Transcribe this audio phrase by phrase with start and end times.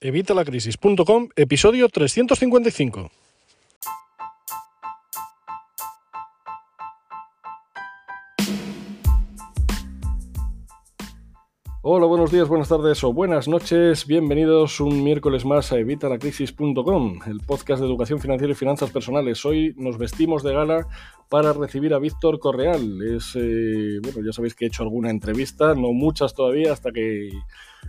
[0.00, 3.10] Evitalacrisis.com, episodio 355.
[11.82, 14.06] Hola, buenos días, buenas tardes o buenas noches.
[14.06, 19.42] Bienvenidos un miércoles más a evitalacrisis.com, el podcast de educación financiera y finanzas personales.
[19.46, 20.86] Hoy nos vestimos de gala
[21.30, 23.00] para recibir a Víctor Correal.
[23.16, 27.30] Es, eh, bueno, ya sabéis que he hecho alguna entrevista, no muchas todavía, hasta que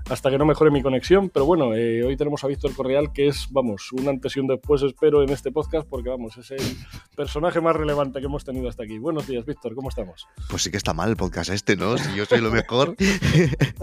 [0.10, 1.30] hasta que no mejore mi conexión.
[1.30, 4.48] Pero bueno, eh, hoy tenemos a Víctor Correal, que es, vamos, un antes y un
[4.48, 6.78] después, espero, en este podcast, porque vamos, es el
[7.16, 9.00] personaje más relevante que hemos tenido hasta aquí.
[9.00, 10.28] Buenos días, Víctor, ¿cómo estamos?
[10.50, 11.98] Pues sí que está mal el podcast este, ¿no?
[11.98, 12.96] Si yo soy lo mejor.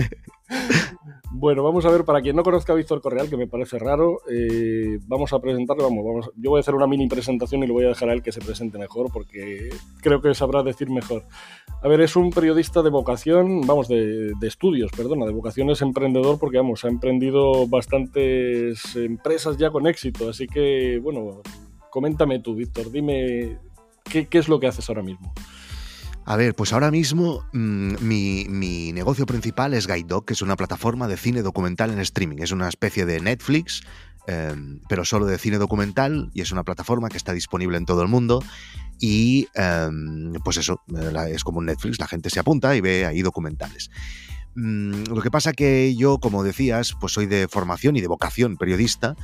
[1.31, 4.23] Bueno, vamos a ver, para quien no conozca a Víctor Correal, que me parece raro,
[4.31, 7.73] eh, vamos a presentarle, vamos, vamos, yo voy a hacer una mini presentación y le
[7.73, 9.69] voy a dejar a él que se presente mejor, porque
[10.01, 11.27] creo que sabrá decir mejor.
[11.83, 16.39] A ver, es un periodista de vocación, vamos, de, estudios, perdona, de vocación es emprendedor,
[16.39, 21.43] porque vamos, ha emprendido bastantes empresas ya con éxito, así que, bueno,
[21.91, 23.59] coméntame tú, Víctor, dime
[24.11, 25.33] qué es lo que haces ahora mismo.
[26.31, 30.57] A ver, pues ahora mismo mmm, mi, negocio principal es Guide Dog, que es una
[30.57, 32.43] plataforma de cine documental en streaming.
[32.43, 33.81] Es una especie de Netflix,
[34.27, 34.55] eh,
[34.91, 38.09] pero solo de cine documental, y es una plataforma que está disponible en todo el
[38.09, 38.45] mundo.
[39.01, 39.89] Y eh,
[40.45, 40.83] pues eso,
[41.31, 43.89] es como un Netflix, la gente se apunta y ve ahí documentales.
[44.55, 48.57] Mm, lo que pasa que yo, como decías, pues soy de formación y de vocación
[48.57, 49.15] periodista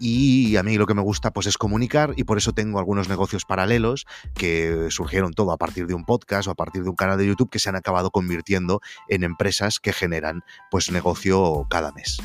[0.00, 3.08] y a mí lo que me gusta pues es comunicar y por eso tengo algunos
[3.08, 6.96] negocios paralelos que surgieron todo a partir de un podcast o a partir de un
[6.96, 11.92] canal de YouTube que se han acabado convirtiendo en empresas que generan pues negocio cada
[11.92, 12.18] mes.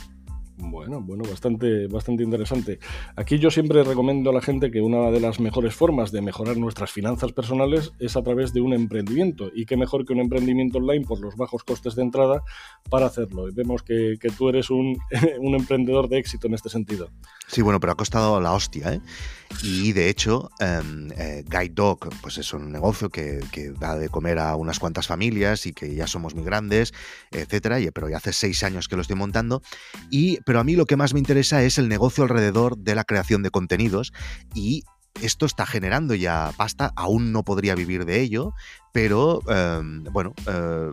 [0.66, 2.80] Bueno, bueno, bastante, bastante interesante.
[3.16, 6.58] Aquí yo siempre recomiendo a la gente que una de las mejores formas de mejorar
[6.58, 9.52] nuestras finanzas personales es a través de un emprendimiento.
[9.54, 12.44] Y qué mejor que un emprendimiento online por los bajos costes de entrada
[12.90, 13.48] para hacerlo.
[13.54, 14.98] Vemos que, que tú eres un,
[15.40, 17.10] un, emprendedor de éxito en este sentido.
[17.48, 19.02] Sí, bueno, pero ha costado la hostia, ¿eh?
[19.62, 23.42] Y de hecho, eh, Guide Dog pues es un negocio que,
[23.80, 26.94] da de comer a unas cuantas familias y que ya somos muy grandes,
[27.32, 27.80] etcétera.
[27.80, 29.62] Y, pero ya hace seis años que lo estoy montando.
[30.10, 33.04] Y, pero a mí lo que más me interesa es el negocio alrededor de la
[33.04, 34.14] creación de contenidos
[34.54, 34.84] y
[35.22, 38.54] esto está generando ya pasta, aún no podría vivir de ello,
[38.92, 39.80] pero eh,
[40.12, 40.92] bueno, eh,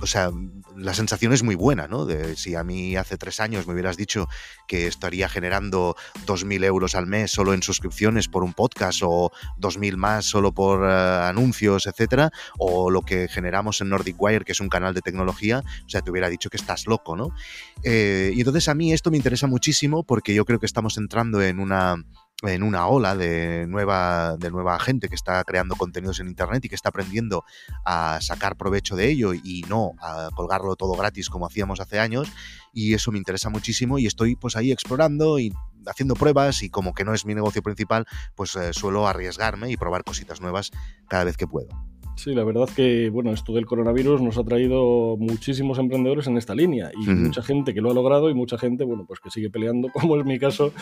[0.00, 0.30] o sea,
[0.76, 2.04] la sensación es muy buena, ¿no?
[2.06, 4.28] De si a mí hace tres años me hubieras dicho
[4.66, 5.96] que estaría generando
[6.26, 10.80] 2.000 euros al mes solo en suscripciones por un podcast o 2.000 más solo por
[10.80, 15.02] uh, anuncios, etcétera, o lo que generamos en Nordic Wire, que es un canal de
[15.02, 17.32] tecnología, o sea, te hubiera dicho que estás loco, ¿no?
[17.82, 21.42] Eh, y entonces a mí esto me interesa muchísimo porque yo creo que estamos entrando
[21.42, 21.96] en una
[22.42, 26.68] en una ola de nueva, de nueva gente que está creando contenidos en Internet y
[26.68, 27.44] que está aprendiendo
[27.84, 32.30] a sacar provecho de ello y no a colgarlo todo gratis como hacíamos hace años.
[32.72, 35.52] Y eso me interesa muchísimo y estoy pues ahí explorando y
[35.86, 38.06] haciendo pruebas y como que no es mi negocio principal,
[38.36, 40.70] pues eh, suelo arriesgarme y probar cositas nuevas
[41.08, 41.68] cada vez que puedo.
[42.18, 46.52] Sí, la verdad que bueno, esto del coronavirus nos ha traído muchísimos emprendedores en esta
[46.52, 47.26] línea y uh -huh.
[47.26, 50.16] mucha gente que lo ha logrado y mucha gente, bueno, pues que sigue peleando, como
[50.16, 50.72] es mi caso,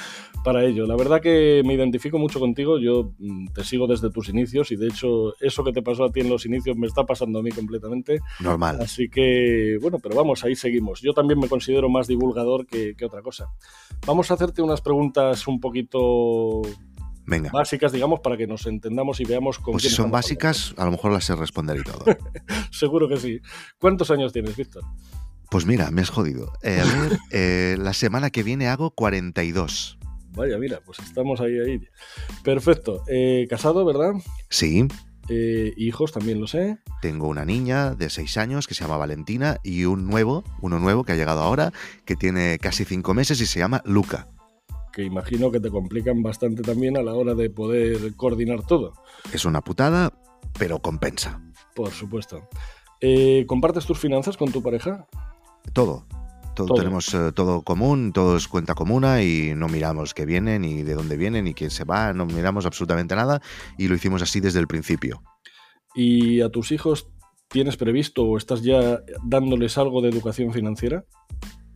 [0.42, 0.86] para ello.
[0.86, 4.76] La verdad que me identifico mucho contigo, yo mm, te sigo desde tus inicios y
[4.76, 7.42] de hecho eso que te pasó a ti en los inicios me está pasando a
[7.42, 8.20] mí completamente.
[8.40, 8.78] Normal.
[8.80, 11.02] Así que, bueno, pero vamos, ahí seguimos.
[11.02, 13.50] Yo también me considero más divulgador que, que otra cosa.
[14.06, 16.62] Vamos a hacerte unas preguntas un poquito
[17.26, 17.50] Venga.
[17.50, 20.82] básicas, digamos, para que nos entendamos y veamos con pues si son básicas, hablando.
[20.82, 22.04] a lo mejor las sé responder y todo.
[22.70, 23.40] Seguro que sí.
[23.78, 24.84] ¿Cuántos años tienes, Víctor?
[25.50, 26.52] Pues mira, me has jodido.
[26.62, 29.98] Eh, a ver, eh, la semana que viene hago 42.
[30.32, 31.80] Vaya, mira, pues estamos ahí, ahí.
[32.44, 33.02] Perfecto.
[33.08, 34.12] Eh, ¿Casado, verdad?
[34.50, 34.86] Sí.
[35.28, 36.78] Eh, hijos, también lo sé.
[37.00, 41.04] Tengo una niña de 6 años que se llama Valentina y un nuevo, uno nuevo
[41.04, 41.72] que ha llegado ahora,
[42.04, 44.28] que tiene casi 5 meses y se llama Luca
[44.96, 48.94] que imagino que te complican bastante también a la hora de poder coordinar todo.
[49.30, 50.10] Es una putada,
[50.58, 51.38] pero compensa.
[51.74, 52.48] Por supuesto.
[53.02, 55.06] Eh, ¿Compartes tus finanzas con tu pareja?
[55.74, 56.06] Todo.
[56.54, 56.78] Todo, todo.
[56.78, 60.94] tenemos uh, todo común, todo es cuenta comuna y no miramos qué vienen ni de
[60.94, 63.42] dónde vienen ni quién se va, no miramos absolutamente nada
[63.76, 65.22] y lo hicimos así desde el principio.
[65.94, 67.10] ¿Y a tus hijos
[67.48, 71.04] tienes previsto o estás ya dándoles algo de educación financiera?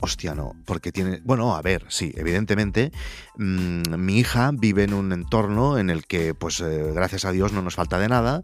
[0.02, 1.20] Hostia, no, porque tiene...
[1.24, 2.90] Bueno, a ver, sí, evidentemente,
[3.36, 7.52] mmm, mi hija vive en un entorno en el que, pues, eh, gracias a Dios
[7.52, 8.42] no nos falta de nada.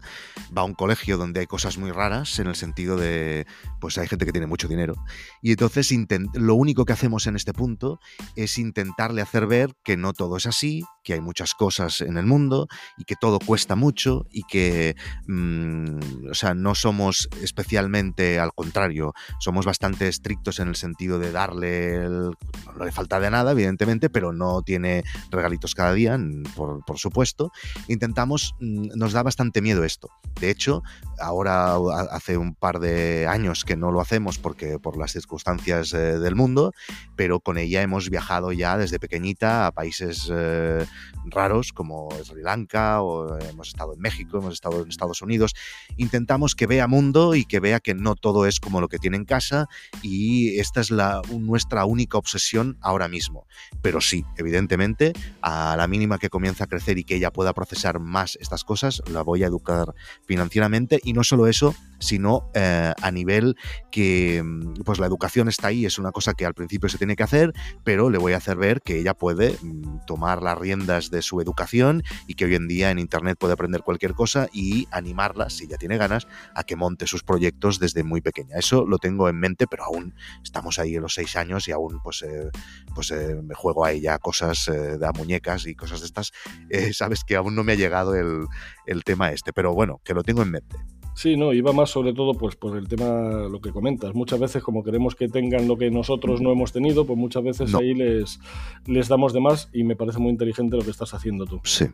[0.55, 3.47] Va a un colegio donde hay cosas muy raras, en el sentido de,
[3.81, 4.93] pues, hay gente que tiene mucho dinero.
[5.41, 5.91] Y entonces,
[6.33, 7.99] lo único que hacemos en este punto
[8.35, 12.25] es intentarle hacer ver que no todo es así, que hay muchas cosas en el
[12.27, 12.67] mundo
[12.97, 19.13] y que todo cuesta mucho y que, mmm, o sea, no somos especialmente al contrario,
[19.39, 22.31] somos bastante estrictos en el sentido de dar darle el,
[22.77, 26.19] no le falta de nada, evidentemente, pero no tiene regalitos cada día,
[26.55, 27.51] por, por supuesto.
[27.87, 30.09] Intentamos, mm, nos da bastante miedo esto.
[30.41, 30.83] De hecho,
[31.19, 31.75] ahora
[32.11, 36.35] hace un par de años que no lo hacemos porque por las circunstancias eh, del
[36.35, 36.73] mundo,
[37.15, 40.85] pero con ella hemos viajado ya desde pequeñita a países eh,
[41.25, 45.53] raros como Sri Lanka o hemos estado en México, hemos estado en Estados Unidos.
[45.97, 49.17] Intentamos que vea mundo y que vea que no todo es como lo que tiene
[49.17, 49.67] en casa
[50.01, 53.47] y esta es la, nuestra única obsesión ahora mismo.
[53.81, 57.99] Pero sí, evidentemente, a la mínima que comienza a crecer y que ella pueda procesar
[57.99, 59.93] más estas cosas, la voy a educar
[60.25, 63.55] financieramente y no solo eso, sino eh, a nivel
[63.91, 67.15] que mm, pues la educación está ahí, es una cosa que al principio se tiene
[67.15, 67.53] que hacer,
[67.85, 71.39] pero le voy a hacer ver que ella puede mm, tomar las riendas de su
[71.39, 75.65] educación y que hoy en día en Internet puede aprender cualquier cosa y animarla, si
[75.65, 78.57] ya tiene ganas, a que monte sus proyectos desde muy pequeña.
[78.57, 80.13] Eso lo tengo en mente, pero aún
[80.43, 82.49] estamos ahí en los seis años y aún pues, eh,
[82.93, 86.33] pues eh, me juego a ella cosas de muñecas y cosas de estas.
[86.91, 88.45] Sabes que aún no me ha llegado el,
[88.85, 90.96] el tema este, pero bueno, que lo tengo en mente.
[91.17, 94.13] Sí, no, iba más sobre todo pues por el tema, lo que comentas.
[94.13, 97.73] Muchas veces, como queremos que tengan lo que nosotros no hemos tenido, pues muchas veces
[97.73, 98.39] ahí les,
[98.85, 101.59] les damos de más y me parece muy inteligente lo que estás haciendo tú.
[101.63, 101.85] Sí.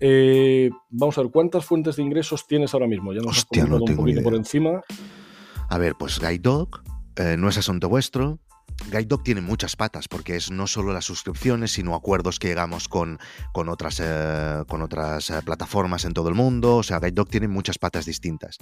[0.00, 3.12] Eh, vamos a ver, ¿cuántas fuentes de ingresos tienes ahora mismo?
[3.12, 4.82] Ya nos has comentado un poquito por encima.
[5.68, 6.82] A ver, pues Guide Dog,
[7.14, 8.40] eh, no es asunto vuestro,
[8.90, 13.18] Guide tiene muchas patas porque es no solo las suscripciones, sino acuerdos que llegamos con,
[13.52, 16.76] con otras, eh, con otras eh, plataformas en todo el mundo.
[16.76, 18.58] O sea, Guide tiene muchas patas distintas.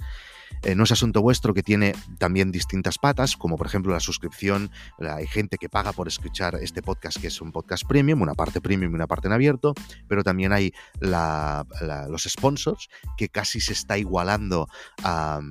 [0.63, 4.71] Eh, no es asunto vuestro que tiene también distintas patas, como por ejemplo la suscripción.
[4.99, 8.61] Hay gente que paga por escuchar este podcast, que es un podcast premium, una parte
[8.61, 9.73] premium y una parte en abierto,
[10.07, 12.87] pero también hay los sponsors,
[13.17, 14.67] que casi se está igualando
[15.03, 15.41] a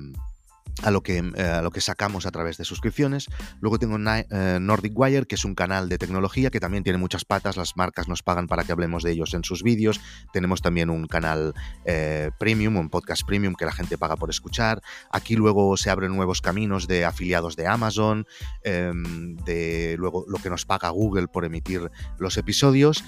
[0.81, 3.27] a lo, que, eh, a lo que sacamos a través de suscripciones.
[3.61, 7.25] Luego tengo eh, Nordic Wire, que es un canal de tecnología que también tiene muchas
[7.25, 7.57] patas.
[7.57, 10.01] Las marcas nos pagan para que hablemos de ellos en sus vídeos.
[10.31, 11.53] Tenemos también un canal
[11.85, 14.81] eh, premium, un podcast premium que la gente paga por escuchar.
[15.11, 18.25] Aquí luego se abren nuevos caminos de afiliados de Amazon,
[18.63, 23.03] em, de luego lo que nos paga Google por emitir los episodios.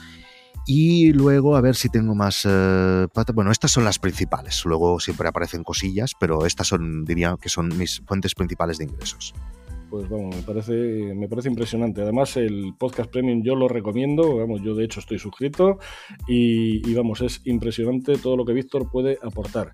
[0.67, 4.63] Y luego a ver si tengo más eh, Bueno, estas son las principales.
[4.65, 9.33] Luego siempre aparecen cosillas, pero estas son, diría que son mis fuentes principales de ingresos.
[9.89, 10.73] Pues vamos, me parece,
[11.15, 12.01] me parece impresionante.
[12.01, 14.37] Además, el podcast premium yo lo recomiendo.
[14.37, 15.77] Vamos, yo de hecho estoy suscrito
[16.27, 19.73] y, vamos, es impresionante todo lo que Víctor puede aportar.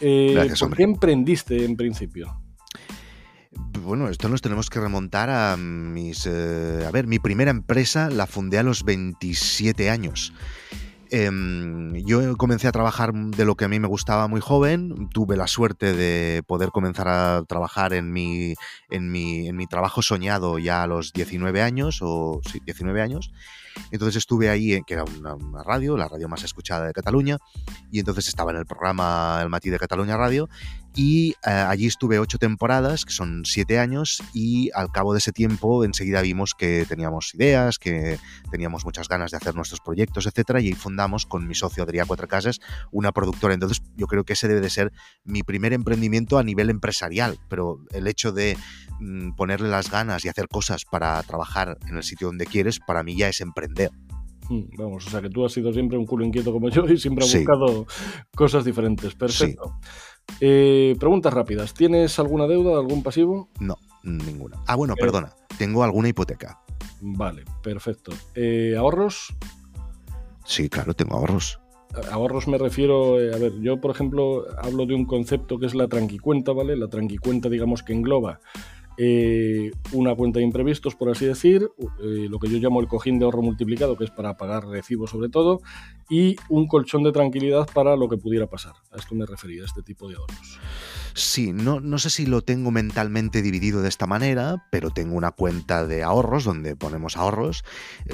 [0.00, 2.40] Eh, ¿Por qué emprendiste en principio?
[3.88, 6.26] Bueno, esto nos tenemos que remontar a mis...
[6.26, 10.34] Eh, a ver, mi primera empresa la fundé a los 27 años.
[11.10, 15.08] Em, yo comencé a trabajar de lo que a mí me gustaba muy joven.
[15.08, 18.52] Tuve la suerte de poder comenzar a trabajar en mi,
[18.90, 23.32] en mi, en mi trabajo soñado ya a los 19 años, o sí, 19 años.
[23.90, 27.38] Entonces estuve ahí, que era una, radio, la radio más escuchada de Cataluña,
[27.90, 30.48] y entonces estaba en el programa El Matí de Cataluña Radio,
[30.94, 35.32] y eh, allí estuve ocho temporadas, que son siete años, y al cabo de ese
[35.32, 38.18] tiempo enseguida vimos que teníamos ideas, que
[38.50, 42.06] teníamos muchas ganas de hacer nuestros proyectos, etcétera, y ahí fundamos con mi socio Adrián
[42.06, 42.58] Cuatracasas
[42.90, 43.54] una productora.
[43.54, 44.92] Entonces yo creo que ese debe de ser
[45.24, 48.56] mi primer emprendimiento a nivel empresarial, pero el hecho de
[49.00, 53.02] mm, ponerle las ganas y hacer cosas para trabajar en el sitio donde quieres, para
[53.02, 53.67] mí ya es emprender.
[54.48, 56.96] Hmm, vamos, o sea que tú has sido siempre un culo inquieto como yo y
[56.96, 57.86] siempre has buscado
[58.34, 59.14] cosas diferentes.
[59.14, 59.74] Perfecto.
[60.40, 61.74] Eh, preguntas rápidas.
[61.74, 63.50] ¿Tienes alguna deuda, algún pasivo?
[63.60, 64.58] No, ninguna.
[64.66, 65.32] Ah, bueno, eh, perdona.
[65.58, 66.60] Tengo alguna hipoteca.
[67.00, 68.12] Vale, perfecto.
[68.34, 69.34] Eh, ¿Ahorros?
[70.44, 71.60] Sí, claro, tengo ahorros.
[72.10, 75.88] Ahorros me refiero, a ver, yo por ejemplo hablo de un concepto que es la
[75.88, 76.76] tranquicuenta, ¿vale?
[76.76, 78.40] La tranquicuenta digamos que engloba
[78.98, 83.18] eh, una cuenta de imprevistos, por así decir, eh, lo que yo llamo el cojín
[83.18, 85.60] de ahorro multiplicado, que es para pagar recibos sobre todo,
[86.10, 88.74] y un colchón de tranquilidad para lo que pudiera pasar.
[88.90, 90.58] A esto me refería, este tipo de ahorros.
[91.18, 95.32] Sí, no, no sé si lo tengo mentalmente dividido de esta manera, pero tengo una
[95.32, 97.64] cuenta de ahorros donde ponemos ahorros.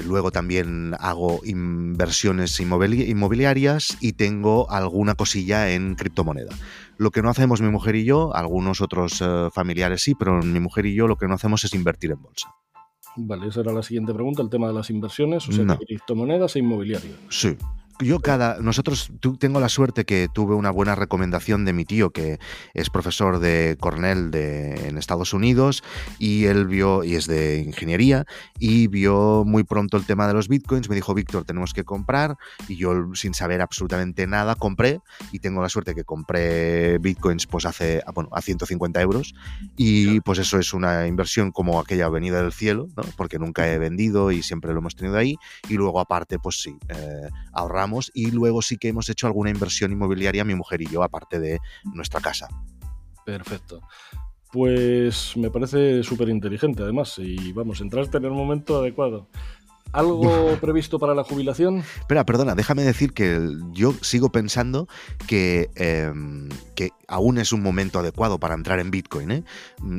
[0.05, 6.49] Luego también hago inversiones inmobiliarias y tengo alguna cosilla en criptomoneda.
[6.97, 10.59] Lo que no hacemos mi mujer y yo, algunos otros eh, familiares sí, pero mi
[10.59, 12.49] mujer y yo lo que no hacemos es invertir en bolsa.
[13.17, 16.59] Vale, esa era la siguiente pregunta, el tema de las inversiones, o sea, criptomonedas e
[16.59, 17.15] inmobiliario.
[17.29, 17.55] Sí,
[17.99, 18.59] yo cada.
[18.59, 22.39] Nosotros tú, tengo la suerte que tuve una buena recomendación de mi tío, que
[22.73, 25.83] es profesor de Cornell de, en Estados Unidos,
[26.19, 28.25] y él vio, y es de ingeniería,
[28.59, 30.89] y vio muy pronto el tema de los bitcoins.
[30.89, 32.37] Me dijo, Víctor, tenemos que comprar,
[32.67, 34.99] y yo, sin saber absolutamente nada, compré,
[35.31, 39.35] y tengo la suerte que compré bitcoins pues hace, bueno, a 150 euros,
[39.77, 43.03] y pues eso es una inversión como aquella venida del cielo, ¿no?
[43.15, 45.37] porque nunca he vendido y siempre lo hemos tenido ahí,
[45.69, 49.91] y luego aparte, pues sí, eh, ahorramos y luego sí que hemos hecho alguna inversión
[49.91, 51.59] inmobiliaria, mi mujer y yo, aparte de
[51.93, 52.47] nuestra casa.
[53.25, 53.81] Perfecto.
[54.51, 59.27] Pues me parece súper inteligente además y vamos, entraste en el momento adecuado.
[59.91, 60.21] ¿Algo
[60.61, 61.83] previsto para la jubilación?
[61.99, 63.39] Espera, perdona, déjame decir que
[63.71, 64.87] yo sigo pensando
[65.27, 69.31] que, em, que aún es un momento adecuado para entrar en Bitcoin.
[69.31, 69.43] ¿eh?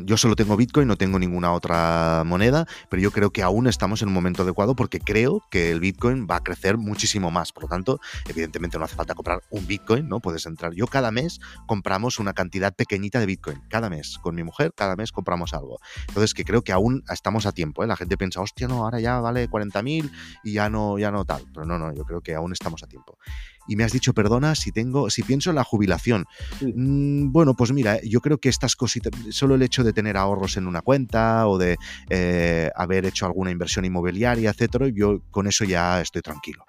[0.04, 4.02] Yo solo tengo Bitcoin, no tengo ninguna otra moneda, pero yo creo que aún estamos
[4.02, 7.52] en un momento adecuado porque creo que el Bitcoin va a crecer muchísimo más.
[7.52, 10.20] Por lo tanto, evidentemente no hace falta comprar un Bitcoin, ¿no?
[10.20, 10.72] Puedes entrar.
[10.74, 13.62] Yo cada mes compramos una cantidad pequeñita de Bitcoin.
[13.68, 14.18] Cada mes.
[14.22, 15.78] Con mi mujer, cada mes compramos algo.
[16.08, 17.82] Entonces, que creo que aún estamos a tiempo.
[17.84, 17.86] ¿eh?
[17.86, 19.48] La gente piensa, hostia, no, ahora ya vale
[19.86, 20.10] 40.000
[20.44, 21.44] y ya no, ya no tal.
[21.52, 23.18] Pero no, no, yo creo que aún estamos a tiempo
[23.66, 26.26] y me has dicho, perdona, si tengo, si pienso en la jubilación.
[26.60, 30.56] Mm, bueno, pues mira, yo creo que estas cositas, solo el hecho de tener ahorros
[30.56, 31.76] en una cuenta o de
[32.10, 36.64] eh, haber hecho alguna inversión inmobiliaria, etcétera, yo con eso ya estoy tranquilo.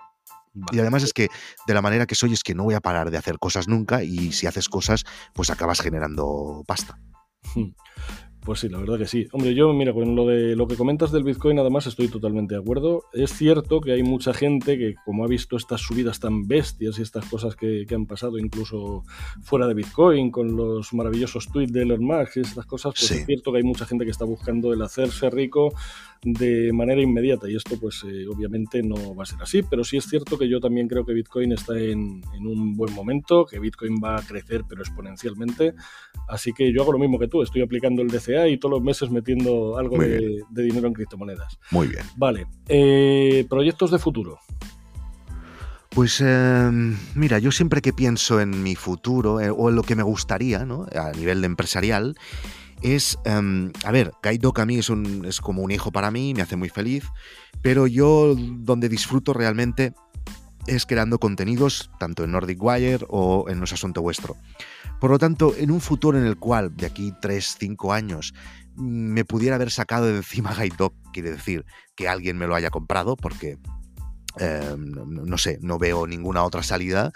[0.72, 1.28] Y además es que
[1.68, 4.04] de la manera que soy es que no voy a parar de hacer cosas nunca
[4.04, 7.00] y si haces cosas, pues acabas generando pasta.
[8.48, 9.28] Pues sí, la verdad que sí.
[9.34, 12.62] Hombre, yo, mira, con lo de lo que comentas del Bitcoin, además estoy totalmente de
[12.62, 13.04] acuerdo.
[13.12, 17.02] Es cierto que hay mucha gente que, como ha visto estas subidas tan bestias y
[17.02, 19.04] estas cosas que, han pasado incluso
[19.42, 23.26] fuera de Bitcoin, con los maravillosos tweets de Elon Musk y estas cosas, pues es
[23.26, 25.74] cierto que hay mucha gente que está buscando el hacerse rico
[26.24, 27.50] de manera inmediata.
[27.50, 30.48] Y esto pues eh, obviamente no va a ser así, pero sí es cierto que
[30.48, 34.22] yo también creo que Bitcoin está en, en, un buen momento, que Bitcoin va a
[34.22, 35.74] crecer pero exponencialmente,
[36.30, 38.84] así que yo hago lo mismo que tú, estoy aplicando el DCA y todos los
[38.84, 41.58] meses metiendo algo de, dinero en criptomonedas.
[41.72, 42.04] Muy bien.
[42.16, 44.40] Vale, eh, proyectos de futuro.
[45.90, 49.96] Pues em, mira, yo siempre que pienso en mi futuro eh, o en lo que
[49.96, 50.86] me gustaría, ¿no?
[50.96, 52.16] A nivel de empresarial,
[52.82, 56.34] es, em, a ver, Guide a mí es, un, es como un hijo para mí,
[56.36, 57.04] me hace muy feliz,
[57.64, 59.94] pero yo donde disfruto realmente
[60.68, 64.36] es creando contenidos tanto en Nordic Wire o en No Asunto Vuestro.
[65.00, 68.34] Por lo tanto, en un futuro en el cual de aquí 3, 5 años
[68.76, 73.16] me pudiera haber sacado de encima Guide quiere decir que alguien me lo haya comprado,
[73.16, 73.58] porque
[74.40, 74.92] Em,
[75.26, 77.12] no, sé, no veo ninguna otra salida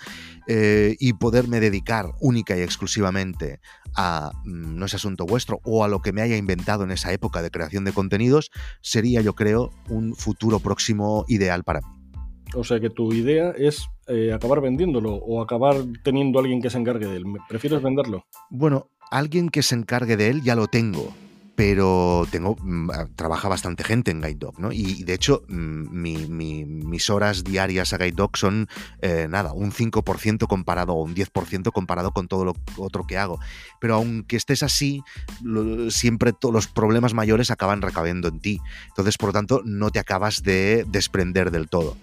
[0.48, 3.60] eh, y poderme dedicar única y exclusivamente
[3.96, 7.12] a mm, no es asunto vuestro o a lo que me haya inventado en esa
[7.12, 8.50] época de creación de contenidos
[8.81, 12.00] sería yo creo un futuro próximo ideal para mí.
[12.55, 16.77] O sea que tu idea es eh, acabar vendiéndolo o acabar teniendo alguien que se
[16.77, 17.24] encargue de él.
[17.48, 18.25] ¿Prefieres venderlo?
[18.50, 21.13] Bueno, alguien que se encargue de él ya lo tengo
[21.62, 24.72] pero tengo mm, ah, trabaja bastante gente en Guide Dog, ¿no?
[24.72, 28.67] Y, de hecho, mm, mis horas diarias a Guide Dog son
[29.03, 33.39] eh, nada, un 5% comparado o un 10% comparado con todo lo otro que hago.
[33.79, 35.03] Pero aunque estés así,
[35.89, 38.60] siempre los problemas mayores acaban recabando en ti.
[38.88, 41.96] Entonces, por lo tanto, no te acabas de desprender del todo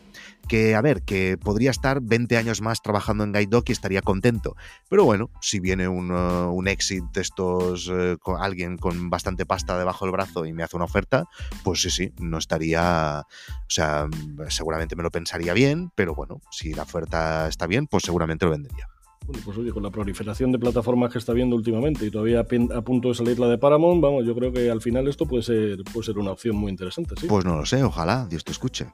[0.49, 4.57] que, a ver, que podría estar 20 años más trabajando en Guide y estaría contento.
[4.89, 9.47] Pero bueno, si viene un, uh, un exit de estos, uh, con alguien con bastante
[9.47, 11.25] pasta debajo del brazo y me hace una oferta,
[11.63, 14.09] pues sí, sí, no estaría, o sea,
[14.49, 18.53] seguramente me lo pensaría bien, pero bueno, si la oferta está bien, pues seguramente lo
[18.53, 18.89] vendería.
[19.27, 22.81] Bueno, pues oye, con la proliferación de plataformas que está viendo últimamente y todavía a
[22.83, 25.85] punto de salir la de Paramount, vamos, yo creo que al final esto puede ser,
[25.93, 27.27] puede ser una opción muy interesante, ¿sí?
[27.27, 28.87] Pues no lo sé, ojalá, Dios te escuche,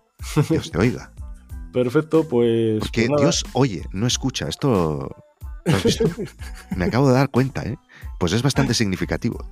[0.51, 1.13] Dios te oiga.
[1.75, 2.89] Perfecto, pues.
[2.93, 4.49] Que pues Dios oye, no escucha.
[4.49, 5.11] Esto.
[6.77, 7.77] Me acabo de dar cuenta, ¿eh?
[8.21, 9.45] Pues es bastante significativo.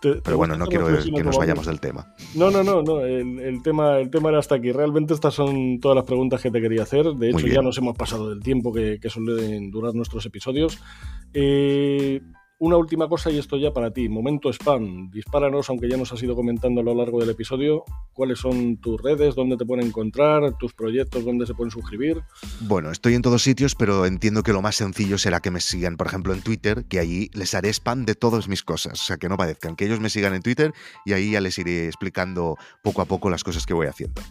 [0.00, 2.14] Pero bueno, no quiero que nos vayamos del tema.
[2.34, 3.02] No, no, no, no.
[3.02, 4.72] El, tema, el tema era hasta aquí.
[4.72, 7.04] Realmente estas son todas las preguntas que te quería hacer.
[7.14, 10.80] De hecho, ya nos hemos pasado del tiempo que, que suelen durar nuestros episodios.
[11.34, 12.20] Eh,
[12.62, 16.22] una última cosa y esto ya para ti, momento spam, dispáranos, aunque ya nos has
[16.22, 20.56] ido comentando a lo largo del episodio, cuáles son tus redes, dónde te pueden encontrar,
[20.58, 22.22] tus proyectos, dónde se pueden suscribir.
[22.60, 25.96] Bueno, estoy en todos sitios, pero entiendo que lo más sencillo será que me sigan,
[25.96, 29.16] por ejemplo, en Twitter, que allí les haré spam de todas mis cosas, o sea,
[29.16, 30.72] que no padezcan, que ellos me sigan en Twitter
[31.04, 34.22] y ahí ya les iré explicando poco a poco las cosas que voy haciendo.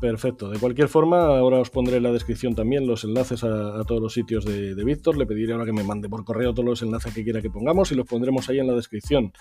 [0.00, 0.48] Perfecto.
[0.48, 4.14] De cualquier forma, ahora os pondré en la descripción también los enlaces a, todos los
[4.14, 5.18] sitios de, Víctor.
[5.18, 7.92] Le pediré ahora que me mande por correo todos los enlaces que quiera que pongamos
[7.92, 9.32] y los pondremos ahí en la descripción.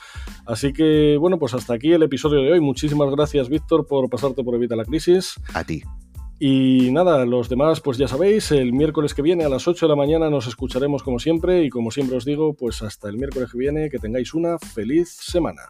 [0.46, 2.60] Así que, bueno, pues hasta aquí el episodio de hoy.
[2.60, 5.36] Muchísimas gracias, Víctor, por pasarte por Evita la Crisis.
[5.54, 5.82] A ti.
[6.42, 9.89] Y nada, los demás, pues ya sabéis, el miércoles que viene a las 8 de
[9.89, 13.51] la mañana nos escucharemos como siempre y como siempre os digo, pues hasta el miércoles
[13.51, 15.63] que viene, que tengáis una feliz semana.